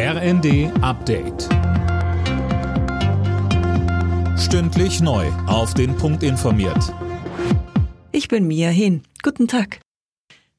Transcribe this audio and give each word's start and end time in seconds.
RND 0.00 0.70
Update. 0.80 1.48
Stündlich 4.38 5.00
neu. 5.00 5.26
Auf 5.48 5.74
den 5.74 5.96
Punkt 5.96 6.22
informiert. 6.22 6.94
Ich 8.12 8.28
bin 8.28 8.46
Mia 8.46 8.68
Hin. 8.68 9.02
Guten 9.24 9.48
Tag. 9.48 9.80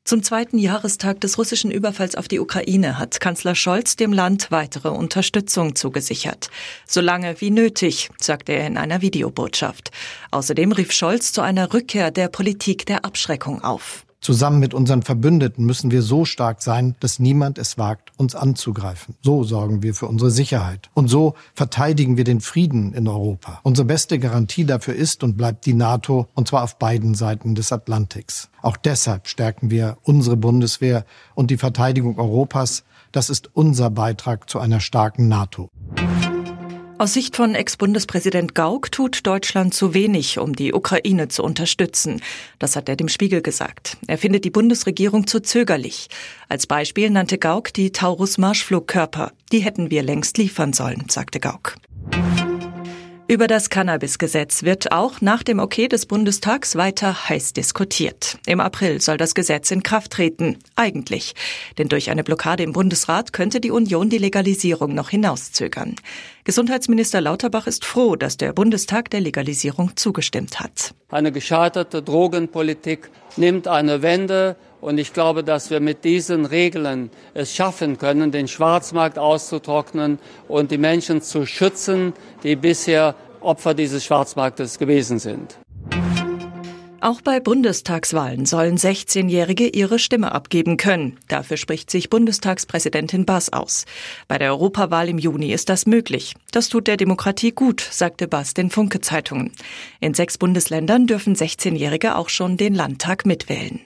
Zum 0.04 0.24
zweiten 0.24 0.58
Jahrestag 0.58 1.22
des 1.22 1.38
russischen 1.38 1.72
Überfalls 1.72 2.18
auf 2.18 2.28
die 2.28 2.42
Ukraine 2.42 3.00
hat 3.00 3.22
Kanzler 3.22 3.56
Scholz 3.56 3.96
dem 3.96 4.12
Land 4.12 4.52
weitere 4.52 4.90
Unterstützung 4.90 5.74
zugesichert. 5.74 6.50
Solange 6.86 7.40
wie 7.40 7.52
nötig, 7.52 8.10
sagte 8.20 8.52
er 8.52 8.68
in 8.68 8.76
einer 8.76 9.02
Videobotschaft. 9.02 9.92
Außerdem 10.32 10.74
rief 10.74 10.92
Scholz 10.92 11.32
zu 11.32 11.40
einer 11.40 11.74
Rückkehr 11.74 12.12
der 12.12 12.28
Politik 12.28 12.86
der 12.88 13.06
Abschreckung 13.06 13.64
auf. 13.64 14.06
Zusammen 14.22 14.60
mit 14.60 14.74
unseren 14.74 15.02
Verbündeten 15.02 15.66
müssen 15.66 15.92
wir 15.92 16.02
so 16.02 16.26
stark 16.26 16.62
sein, 16.62 16.96
dass 17.00 17.20
niemand 17.20 17.58
es 17.58 17.78
wagt, 17.78 18.12
uns 18.18 18.36
anzugreifen. 18.36 19.16
So 19.22 19.46
sorgen 19.46 19.82
wir 19.82 19.94
für 19.94 20.08
unsere 20.08 20.30
Sicherheit. 20.30 20.90
Und 20.94 21.08
so 21.08 21.36
verteidigen 21.54 22.18
wir 22.18 22.26
den 22.26 22.42
Frieden 22.42 22.94
in 22.94 23.08
Europa. 23.08 23.62
Unsere 23.64 23.86
beste 23.86 24.20
Garantie 24.20 24.66
dafür 24.66 24.94
ist 24.94 25.24
und 25.24 25.38
bleibt 25.38 25.66
die 25.66 25.74
NATO, 25.74 26.28
und 26.36 26.50
zwar 26.50 26.64
auf 26.64 26.78
beiden 26.78 27.16
Seiten 27.16 27.56
des 27.56 27.72
Atlantiks. 27.72 28.50
Auch 28.62 28.76
deshalb 28.76 29.28
stärken 29.28 29.72
wir 29.72 29.98
unsere 30.04 30.36
Bundeswehr 30.36 31.06
und 31.34 31.50
die 31.50 31.58
Verteidigung 31.58 32.20
Europas. 32.20 32.84
Das 33.14 33.30
ist 33.30 33.50
unser 33.54 33.90
Beitrag 33.90 34.50
zu 34.50 34.60
einer 34.60 34.82
starken 34.82 35.30
NATO. 35.30 35.70
Aus 37.00 37.14
Sicht 37.14 37.38
von 37.38 37.56
Ex-Bundespräsident 37.56 38.56
Gauck 38.56 38.92
tut 38.92 39.26
Deutschland 39.26 39.74
zu 39.74 39.94
wenig, 39.94 40.38
um 40.38 40.54
die 40.54 40.74
Ukraine 40.74 41.30
zu 41.30 41.44
unterstützen. 41.44 42.22
Das 42.60 42.76
hat 42.76 42.90
er 42.90 42.98
dem 42.98 43.08
Spiegel 43.08 43.42
gesagt. 43.42 43.96
Er 44.08 44.18
findet 44.18 44.44
die 44.44 44.50
Bundesregierung 44.50 45.26
zu 45.26 45.40
zögerlich. 45.40 46.10
Als 46.50 46.68
Beispiel 46.68 47.10
nannte 47.10 47.38
Gauck 47.38 47.72
die 47.72 47.94
Taurus-Marschflugkörper. 47.94 49.32
Die 49.54 49.60
hätten 49.60 49.90
wir 49.92 50.04
längst 50.04 50.38
liefern 50.38 50.74
sollen, 50.74 51.06
sagte 51.08 51.40
Gauck. 51.40 51.78
Über 53.30 53.46
das 53.46 53.70
Cannabis-Gesetz 53.70 54.64
wird 54.64 54.92
auch 54.92 55.22
nach 55.22 55.44
dem 55.44 55.60
Okay 55.60 55.88
des 55.88 56.08
Bundestags 56.08 56.76
weiter 56.76 57.30
heiß 57.30 57.54
diskutiert. 57.54 58.40
Im 58.48 58.60
April 58.60 59.02
soll 59.02 59.18
das 59.18 59.36
Gesetz 59.36 59.70
in 59.70 59.84
Kraft 59.84 60.14
treten. 60.14 60.58
Eigentlich. 60.76 61.36
Denn 61.78 61.90
durch 61.90 62.10
eine 62.10 62.24
Blockade 62.24 62.64
im 62.64 62.74
Bundesrat 62.74 63.32
könnte 63.32 63.62
die 63.62 63.70
Union 63.70 64.10
die 64.10 64.18
Legalisierung 64.18 64.96
noch 64.96 65.12
hinauszögern. 65.12 65.96
Gesundheitsminister 66.50 67.22
Lauterbach 67.22 67.68
ist 67.68 67.86
froh, 67.86 68.16
dass 68.16 68.36
der 68.36 68.54
Bundestag 68.54 69.12
der 69.12 69.22
Legalisierung 69.22 69.96
zugestimmt 69.96 70.60
hat. 70.60 70.96
Eine 71.10 71.32
gescheiterte 71.32 72.02
Drogenpolitik 72.02 73.12
nimmt 73.38 73.68
eine 73.68 74.02
Wende. 74.02 74.56
Und 74.82 74.98
ich 74.98 75.14
glaube, 75.14 75.44
dass 75.44 75.70
wir 75.70 75.80
mit 75.80 76.04
diesen 76.04 76.46
Regeln 76.46 77.12
es 77.36 77.54
schaffen 77.54 78.00
können, 78.00 78.32
den 78.32 78.48
Schwarzmarkt 78.48 79.20
auszutrocknen 79.20 80.18
und 80.48 80.72
die 80.72 80.80
Menschen 80.80 81.22
zu 81.22 81.46
schützen, 81.46 82.14
die 82.42 82.56
bisher 82.56 83.14
Opfer 83.42 83.76
dieses 83.76 84.04
Schwarzmarktes 84.04 84.80
gewesen 84.80 85.20
sind. 85.20 85.60
Auch 87.02 87.22
bei 87.22 87.40
Bundestagswahlen 87.40 88.46
sollen 88.46 88.78
16-Jährige 88.78 89.68
ihre 89.68 90.00
Stimme 90.00 90.34
abgeben 90.34 90.76
können. 90.76 91.18
Dafür 91.30 91.56
spricht 91.56 91.90
sich 91.90 92.10
Bundestagspräsidentin 92.10 93.26
Bass 93.26 93.54
aus. 93.54 93.86
Bei 94.28 94.38
der 94.38 94.50
Europawahl 94.52 95.08
im 95.08 95.18
Juni 95.18 95.54
ist 95.54 95.70
das 95.70 95.86
möglich. 95.86 96.36
Das 96.52 96.68
tut 96.68 96.88
der 96.88 96.98
Demokratie 96.98 97.52
gut, 97.52 97.80
sagte 97.90 98.28
Bass 98.28 98.54
den 98.54 98.70
Funke-Zeitungen. 98.70 99.52
In 100.02 100.14
sechs 100.14 100.38
Bundesländern 100.38 101.08
dürfen 101.08 101.36
16-Jährige 101.36 102.16
auch 102.18 102.28
schon 102.28 102.58
den 102.58 102.76
Landtag 102.76 103.26
mitwählen. 103.26 103.80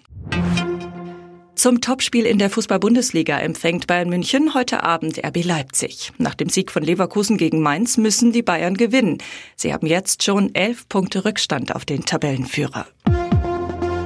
Zum 1.55 1.81
Topspiel 1.81 2.25
in 2.25 2.39
der 2.39 2.49
Fußball-Bundesliga 2.49 3.37
empfängt 3.37 3.85
Bayern 3.85 4.09
München 4.09 4.55
heute 4.55 4.83
Abend 4.83 5.23
RB 5.23 5.45
Leipzig. 5.45 6.11
Nach 6.17 6.33
dem 6.33 6.49
Sieg 6.49 6.71
von 6.71 6.81
Leverkusen 6.81 7.37
gegen 7.37 7.61
Mainz 7.61 7.97
müssen 7.97 8.31
die 8.31 8.41
Bayern 8.41 8.75
gewinnen. 8.75 9.19
Sie 9.55 9.71
haben 9.71 9.85
jetzt 9.85 10.23
schon 10.23 10.53
elf 10.55 10.89
Punkte 10.89 11.25
Rückstand 11.25 11.75
auf 11.75 11.85
den 11.85 12.03
Tabellenführer. 12.05 12.87